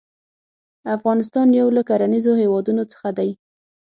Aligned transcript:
افغانستان 0.95 1.47
يو 1.59 1.67
له 1.75 1.81
کرنيزو 1.89 2.33
هيوادونو 2.41 2.83
څخه 2.93 3.09
دى. 3.17 3.29